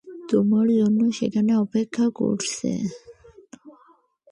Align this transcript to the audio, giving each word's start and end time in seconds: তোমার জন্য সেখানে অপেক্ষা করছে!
তোমার 0.29 0.67
জন্য 0.79 0.99
সেখানে 1.19 1.51
অপেক্ষা 1.57 2.05
করছে! 2.19 2.69